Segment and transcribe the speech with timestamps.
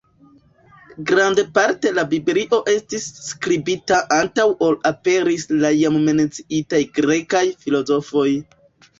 [1.09, 8.27] Grandparte la biblio estis skribita antaŭ ol aperis la jam menciitaj grekaj filozofoj.